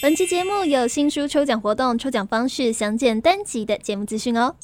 [0.00, 4.54] 本期节目有新书抽奖活动，抽奖方式详见单集的节目资讯哦。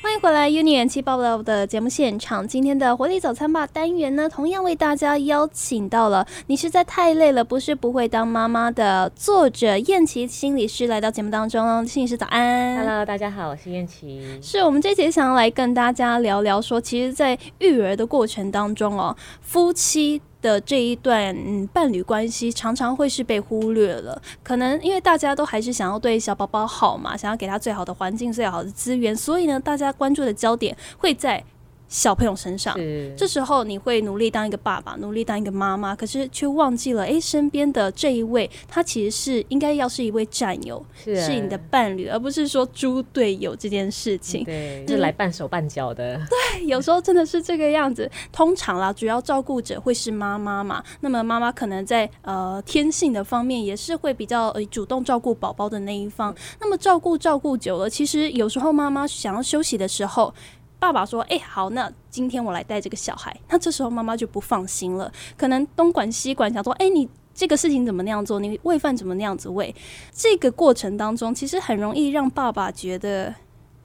[0.00, 2.48] 欢迎回来 Uni 元气爆爆的节目现场。
[2.48, 11.86] 今天的活力早餐吧单元呢，同样为大家邀请到了《你实在太累了，不是不会当妈妈》的作者燕琪心理师来到节目当中。
[11.86, 14.22] 心理师早安，Hello，大家好，我是燕琪。
[14.40, 20.22] 是我们这节想要来跟大家聊聊说，其实，在育儿的过程当中哦，夫妻。
[20.44, 31.42] 的这一段嗯伴侣关系常常会是被忽略了，可能因为大家都还是想要对小宝宝好嘛，想要给他最好的环境、最好的资源，所以呢，大家关注的焦点会在。
[31.88, 32.74] 小朋友身上，
[33.16, 46.16] 这时候你会努力当一个爸爸，努力当一个妈妈，可是却忘记了，哎，身边的这一位，他其实是应该要是一位战友，是你的伴侣，而不是说猪队友这件事情，对，是来半手半脚的。
[46.28, 48.10] 对，有时候真的是这个样子。
[48.32, 56.34] 通常啦，主要照顾者会是妈妈嘛，那么妈妈可能在呃天性的方面也是会比较呃主动照顾宝宝的那一方。
[56.60, 60.34] 那么照顾照顾久了，其实有时候妈妈想要休息的时候。
[60.78, 63.34] 爸爸说：“哎，好，那今天我来带这个小孩。
[63.48, 68.38] 那这时候妈妈就不放心了，可能东管西管，想说：哎，你这个事情怎么那样做？
[68.38, 69.74] 你喂饭怎么那样子喂？
[70.12, 73.34] 这个过程当中，其实很容易让爸爸觉得，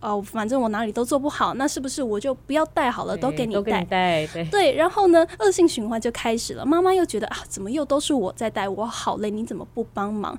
[0.01, 3.83] 哦，反正我哪里都做不好，那是不是我就不要带好了，都给你带？
[3.85, 4.75] 带对对。
[4.75, 6.65] 然后呢，恶性循环就开始了。
[6.65, 8.67] 妈妈又觉得啊，怎么又都是我在带？
[8.67, 10.37] 我好累，你怎么不帮忙？”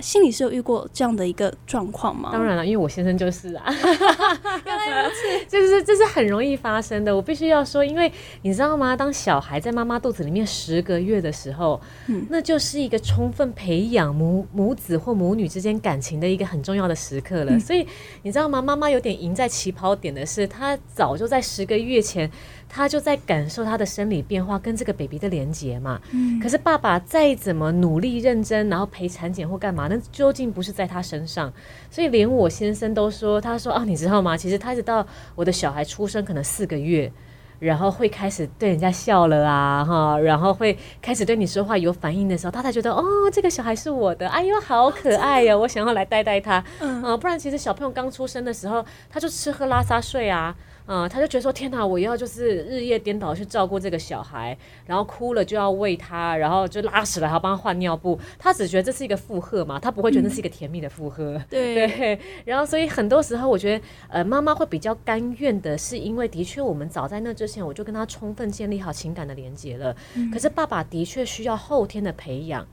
[0.00, 2.30] 心里是有遇过这样的一个状况吗？
[2.32, 3.64] 当然了，因为我先生就是啊，
[4.64, 7.14] 原来如此， 就是这是很容易发生的。
[7.14, 8.10] 我必须要说，因为
[8.42, 8.96] 你知道吗？
[8.96, 17.58] 当小孩在妈妈肚子里面十个月的时候，嗯，那就是一个充分培养母母子或母女之间感情的一个很重要的时刻了。
[17.58, 17.86] 所以
[18.22, 18.62] 你知道吗？
[18.62, 22.30] 妈妈有点赢在起跑点的是，她早就在十个月前。
[22.68, 26.00] 他就在感受他的生理变化跟这个 baby 的连接嘛。
[26.12, 26.38] 嗯。
[26.40, 31.52] 可是爸爸再怎么努力认真，然后陪产检或干嘛，那究竟不是在他身上。
[31.90, 34.36] 所以连我先生都说，他说啊，你知道吗？
[34.36, 37.10] 其实他一直到我的小孩出生可能四个月，
[37.58, 46.62] 然后会开始对人家笑了啊，哈，然后会开始对你说话有反应的时候，他才觉得哦，这个小孩是我的，哎呦，好可爱呀， 我想要来带带他。
[46.80, 47.18] 嗯。
[47.18, 50.54] 不然其实小朋友刚出生的时候，他就吃喝拉撒睡啊。
[50.90, 61.38] 嗯，他就觉得说天哪，我要就是日夜颠倒去照顾这个小孩，然后哭了就要喂他，然后就拉屎了还要帮他换尿布，他只觉得这是一个负荷嘛，他不会觉得是一个甜蜜的负荷。
[61.50, 69.96] 对， 然后所以很多时候我觉得，呃，妈妈会比较甘愿的，是因为的确我们早在那之前我就跟他充分建立好情感的连接了，
[70.30, 72.64] 可是爸爸的确需要后天的培养。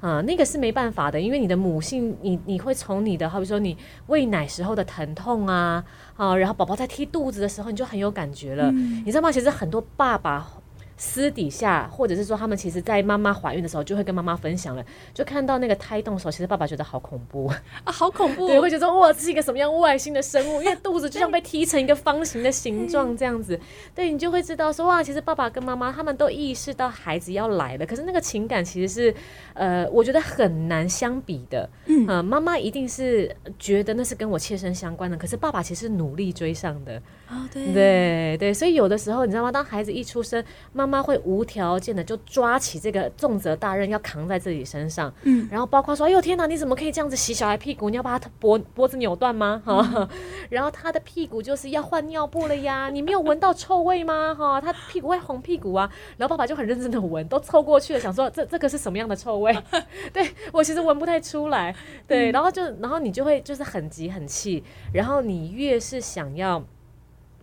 [0.00, 3.78] 啊，那个是没办法的，因为你的母性，你你会从你的，好比说你
[4.08, 5.84] 喂奶时候的疼痛啊，
[6.16, 9.30] 啊，然后宝宝在踢肚子的时候，你就很有感觉了，你知道吗？
[9.30, 10.50] 其实很多爸爸。
[10.96, 17.46] 私底下，或者是说，他们其实，在妈妈怀孕的时候，就会跟妈妈分享了，就看到那个胎动的时候，其实爸爸觉得好恐怖。
[17.48, 23.58] 啊，好恐怖， 对，会觉得哇，这是一个什么样外星的生物，因为肚子就像被踢成一个方形的形状这样子，
[23.94, 29.14] 对你就会知道说，哇，其实爸爸跟妈妈他们都意识到孩子要来了，可是那个情感其实是，
[29.54, 39.50] 呃，我觉得很难相比的，嗯，妈妈一定是觉得那是跟我切身相关的，可是爸爸其实努力追上的，哦，对，对对，所以有的时候你知道吗？
[39.50, 40.42] 当孩子一出生，
[40.72, 47.88] 妈妈妈会无条件的就抓起这个重责大任要扛在自己身上，嗯，然后包括说，哎呦天哪，你怎么可以这样子洗小孩屁股？
[47.88, 49.62] 你要把他脖脖子扭断吗？
[49.64, 50.08] 哈，
[50.50, 54.34] 然后他的屁股就是要换尿布了呀，你没有闻到臭味吗？
[54.34, 59.56] 哈，他屁股会红屁股啊，然后爸爸就很认真的闻，都凑过去了，想说这这个是什么样的臭味？
[60.12, 61.72] 对我其实闻不太出来，
[62.08, 66.60] 对，然后就然后你就会就是很急很气，然后你越是想要。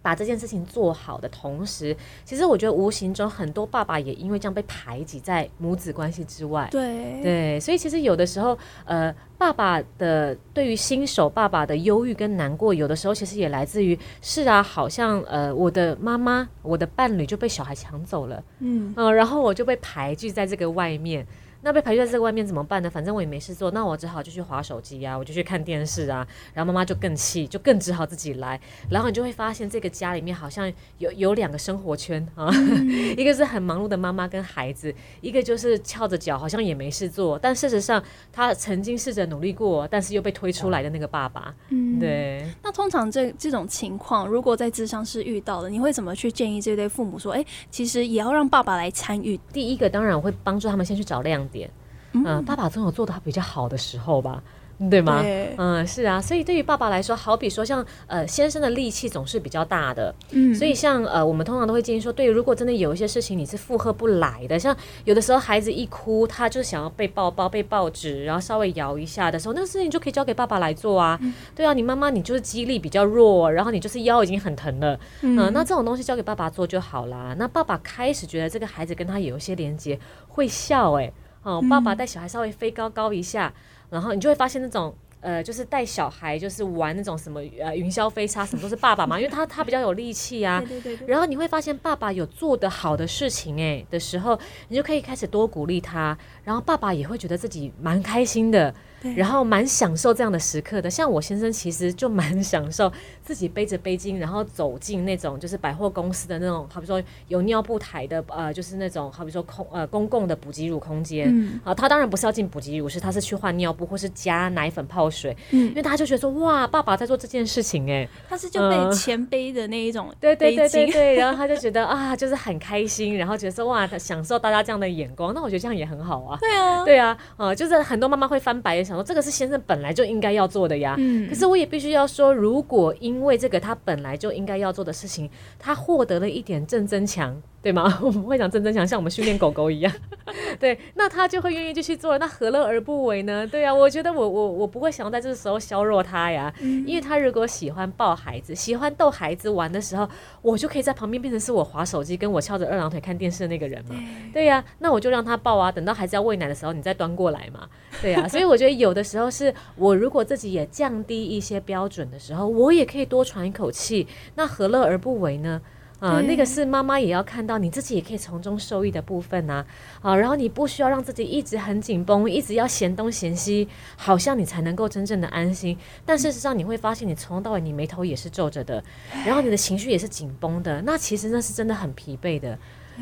[0.10, 6.68] 把这件事情做好的同时，其实我觉得无形中很多爸爸也因为这样被排挤在母子关系之外。
[6.72, 21.24] 对对，所以其实有的时候，呃，爸爸的对于新手爸爸的忧郁跟难过，有的时候其实也来自于是啊，好像呃，我的妈妈、我的伴侣就被小孩抢走了，嗯嗯，然后我就被排拒在这个外面。
[21.62, 22.90] 那被排在这个外面怎么办呢？
[22.90, 26.26] 反正我也没事做，那我只好就去划手机啊，我就去看电视啊。
[26.54, 28.60] 然后妈妈就更气，就更只好自己来。
[28.90, 32.50] 然后你就会发现，这个家里面好像有有两个生活圈啊，
[33.18, 37.38] 一个是很忙碌的妈妈跟孩子，一个就是翘着脚，好像也没事做。
[37.38, 38.02] 但事实上，
[38.32, 41.54] 他曾经试着努力过，但是又被推出来的那个爸爸。
[41.70, 42.48] 嗯，对。
[42.64, 47.34] 那通常这这种情况，如果在智商室遇到了，你会怎么去建议这对父母说？
[47.34, 49.38] 哎，其实也要让爸爸来参与。
[49.52, 51.49] 第一个当然我会帮助他们先去找亮。
[51.50, 51.70] 点，
[52.14, 54.42] 嗯，爸爸总有做的比较好的时候吧。
[54.90, 55.22] 对吗？
[55.58, 64.74] 嗯，是啊，所以对于爸爸来说，好比说像呃先生的力气总是比较大的，嗯，所以像呃我们通常都会建议说，对，如果真的有一些事情你是负荷不来的，像
[65.04, 71.20] 有的时候孩子一哭，他就想要被抱抱、被抱纸，然后稍微摇一下的时候，那个事情就可以交给爸爸来做啊。
[71.54, 77.36] 对啊，你妈妈你就是肌力比较弱，然后你就是腰已经很疼了，嗯，那这种东西交给爸爸做就好啦。
[77.38, 80.00] 那爸爸开始觉得这个孩子跟他有一些连接，
[80.30, 81.12] 会笑哎，
[81.44, 83.54] 哦，爸爸带小孩稍微飞高高一下。
[83.90, 90.64] 然后你就会发现那种呃，就是带小孩就是玩那种什么呃云霄飞车什么都是爸爸嘛， 因为他他比较有力气啊。
[90.66, 91.08] 对对对。
[91.08, 98.74] 然后你会发现爸爸有做得好的事情哎的时候，你就可以开始多鼓励他，然后爸爸也会觉得自己蛮开心的。
[99.16, 102.92] 然后蛮享受这样的时刻的，像我先生其实就蛮享受
[103.24, 111.34] 自己背着背巾，然后走进那种就是百货公司的那种，好比说有尿布台的，呃，就是那种好比说空呃公共的补给乳空间。
[111.64, 115.36] 啊，他当然不是要进补给乳，室他是去换尿布或是加奶粉泡水。
[115.52, 126.38] 嗯，因为大家就觉得说哇，爸爸在做这件事情哎，他是就被钱背的那一种， 对对对对对，然后他就觉得啊，就是很开心，然后觉得说哇，他享受大家这样的眼光，那我觉得这样也很好啊。
[126.42, 128.89] 对啊，对啊，呃，就是很多妈妈会翻白眼。
[128.90, 130.98] 想说这个是先生本来就应该要做的呀，
[131.30, 137.40] 可是我也必须要说，如果因为这个他本来就应该要做的事情，他获得了一点正增强。
[137.62, 138.00] 对吗？
[138.02, 139.94] 我们会讲真真想，像我们训练狗狗一样。
[140.60, 143.46] 对，那他就会愿意继续做，那何乐而不为呢？
[143.46, 150.08] 对啊，我觉得我我我不会想要在这个时候削弱他呀，因为他如果喜欢抱孩子，喜欢逗孩子玩的时候，
[150.42, 153.96] 我就可以在旁边变成是我划手机，跟我翘着二郎腿看电视的那个人嘛。
[154.34, 157.68] 对呀，那我就让他抱啊，等到孩子要喂奶的时候，你再端过来嘛。
[158.02, 165.62] 对呀，所以我觉得有的时候是我如果自己也降低一些标准的时候，我也可以多喘一口气，那何乐而不为呢？
[166.00, 169.66] 啊，那个是妈妈也要看到，你自己也可以从中受益的部分呐。
[170.02, 173.68] 啊，然后你不需要让自己一直很紧绷，一直要嫌东嫌西，
[173.98, 175.78] 好像你才能够真正的安心。
[176.06, 178.84] 但事实上，你会发现你从头到尾你眉头也是皱着的，
[179.26, 180.82] 然后你的情绪也是紧绷的。
[180.84, 182.58] 那其实那是真的很疲惫的。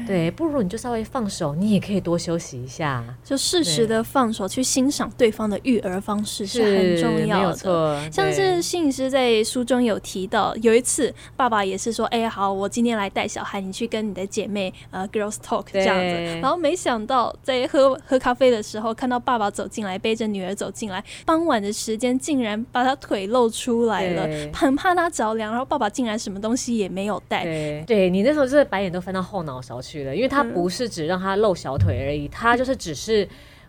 [0.06, 8.12] 对，不如你就稍微放手，你也可以多休息一下，就适时的放手去欣赏对方的育儿方式是很重要的。
[8.12, 16.04] 像是心理师在书中有提到，有一次爸爸也是说：“哎，好，我今天来带小孩，你去跟你的姐妹呃 girls talk 这样子。”
[16.40, 25.52] 然后没想到在喝喝咖啡的时候，看到爸爸走进来，背着女儿走进来，傍晚的时间竟然把他腿露出来了，很怕他着凉。
[25.52, 27.44] 然后爸爸竟然什么东西也没有带。
[27.88, 29.82] 对你那时候就是白眼都翻到后脑勺。
[29.88, 33.28] 去了，因为他不是只让他露小腿而已，他就是只是。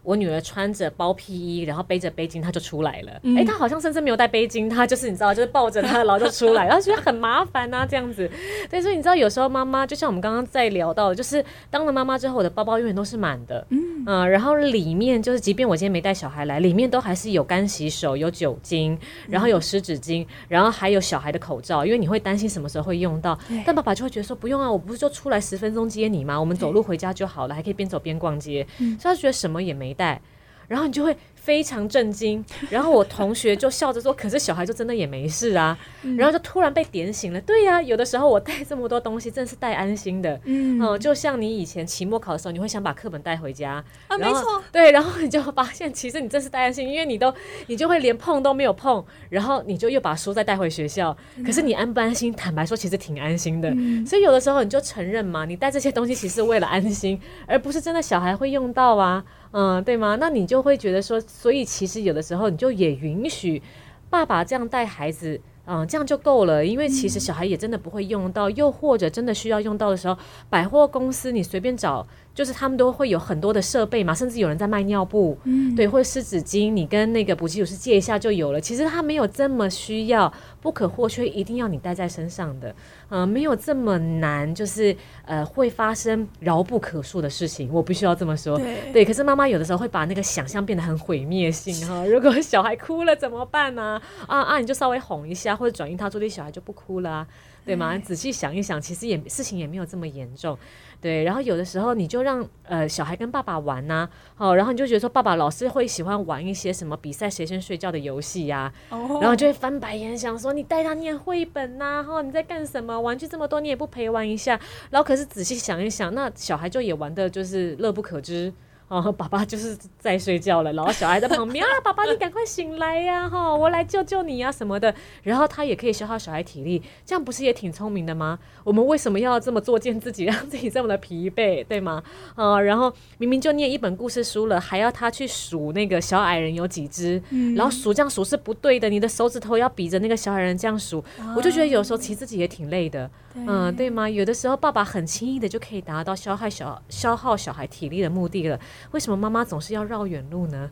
[0.08, 3.12] 我女儿穿着包皮衣，然后背着背巾，她就出来了。
[3.36, 8.30] 哎，她好像甚至没有带背巾，她就是你知道，就是抱着她，然后就出来，然后觉得很麻烦啊，这样子。
[8.70, 13.66] 但是你知道，有时候妈妈就像我们刚刚在聊到，就是当了妈妈之后，我的包包永远都是满的。
[13.68, 13.88] 嗯
[14.30, 23.38] 然后里面就是，即便我今天没带小孩来，里面都还是有干洗手、有酒精，然后有湿纸巾，然后还有小孩的口罩，因为你会担心什么时候会用到。
[23.66, 26.40] 但爸爸就会觉得说，不用啊，我不是就出来十分钟接你吗？
[26.40, 28.66] 我们走路回家就好了，还可以边走边逛街。
[28.78, 30.22] 所以他觉得什么也没带。
[30.68, 31.14] 然后你就会。
[31.40, 35.78] 非常震惊，然后我同学就笑着说：“可是小孩就真的也没事啊。”
[36.16, 37.40] 然后就突然被点醒了。
[37.40, 40.38] 对呀，有的时候我带这么多东西，真的是带安心的。
[40.44, 44.62] 嗯，就像你以前期末考的时候，你会想把课本带回家啊，没错。
[44.70, 47.32] 对，然后你就发现，其实你真是带安心，因为你都
[47.66, 51.16] 你就会连碰都没有碰，然后你就又把书再带回学校。
[51.44, 52.32] 可是你安不安心？
[52.32, 53.74] 坦白说，其实挺安心的。
[54.06, 59.24] 所以有的时候你就承认嘛，你带这些东西其实为了安心，而不是真的小孩会用到啊。
[59.50, 60.18] 嗯，对吗？
[60.20, 63.62] 那你就会觉得说，所以其实有的时候你就也允许
[64.10, 66.66] 爸爸这样带孩子，嗯，这样就够了。
[66.66, 70.18] 因为其实小孩也真的不会用到，又或者真的需要用到的时候，
[70.50, 72.04] 百货公司你随便找。
[72.38, 78.60] 就是他们都会有很多的设备嘛，甚至有人在卖尿布，嗯，对，或者湿纸巾，你跟那个补给乳师借一下就有了。
[78.60, 82.72] 其实他没有这么需要，不可或缺，一定要你带在身上的，
[83.08, 87.68] 嗯，没有这么难，就是呃会发生饶不可恕的事情。
[87.72, 88.56] 我必须要这么说，
[88.92, 89.04] 对。
[89.04, 92.06] 可是妈妈有的时候会把那个想象变得很毁灭性哈。
[92.06, 94.00] 如果小孩哭了怎么办呢？
[94.28, 97.26] 啊啊，你就稍微哄一下，或者转移他注意力，小孩就不哭了，
[97.68, 97.98] 对吗？
[97.98, 100.58] 仔细想一想，其实也事情也没有这么严重。
[101.00, 108.72] 对，然后有的时候你就让呃小孩跟爸爸玩呐，哦，然后你就觉得说爸爸老是会喜欢玩一些什么比赛谁先睡觉的游戏呀，
[109.20, 112.98] 然后就会翻白眼想说你带他念绘本呐，哈，你在干什么？
[113.00, 114.58] 玩具这么多你也不陪玩一下，
[114.90, 118.52] 然后可是仔细想一想，那小孩就也玩的就是乐不可支。
[118.88, 124.94] 哦，爸爸就是在睡觉了，然后小孩在旁边啊，爸爸你赶快醒来呀，哈，我来救救你呀什么的。
[125.22, 128.38] 然后他也可以消耗小孩体力，这样不是也挺聪明的吗？
[128.64, 132.02] 我们为什么要这么作践自己，让自己这么的疲惫，对吗？
[132.34, 137.22] 啊，然后明明就念一本故事书了，还要他去数那个小矮人有几只，
[137.54, 141.04] 然后数这样数是不对的，你的手指头要比着那个小矮人这样数，
[141.36, 143.10] 我就觉得有时候其实自己也挺累的，
[143.46, 144.08] 嗯，对吗？
[144.08, 148.58] 有的时候爸爸很轻易的就可以达到消耗小消耗小孩体力的目的了。
[148.90, 150.70] 为什么妈妈总是要绕远路呢？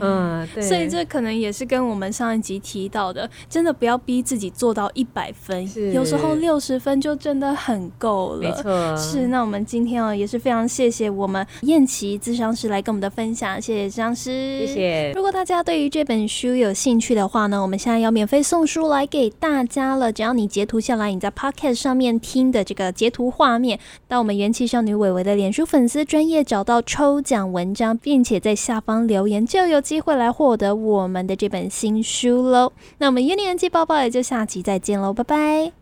[0.00, 8.40] 嗯，对，所以这可能也是跟我们上一集提到的，真的不要逼自己做到一百分，有时候六十分就真的很够了。
[8.40, 9.28] 没错，是。
[9.28, 15.12] 那我们今天哦，也是非常谢谢我们燕琪智商师来跟我们的分享，谢谢智商师，谢谢。
[15.14, 29.73] 如果大家对于这本书有兴趣的话呢，我们现在要免费送书来给大家了，只要你截图下来，你在 Podcast 上面听的这个截图画面，到我们元气少女伟伟的脸书粉丝专业找到抽奖文章，并且在下方留言就有。
[29.74, 32.72] 有机会来获得我们的这本新书喽！
[32.98, 35.74] 那我们一年级包包也就下期再见喽，拜拜。